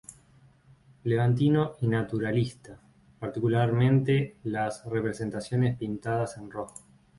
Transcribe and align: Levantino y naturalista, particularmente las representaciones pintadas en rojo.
Levantino 1.03 1.75
y 1.81 1.87
naturalista, 1.87 2.79
particularmente 3.19 4.35
las 4.45 4.83
representaciones 4.85 5.77
pintadas 5.77 6.37
en 6.37 6.49
rojo. 6.49 6.73